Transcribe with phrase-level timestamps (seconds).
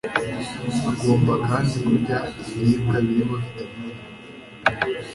[0.91, 2.17] agomba kandi kurya
[2.49, 3.95] ibiribwa birimo vitamin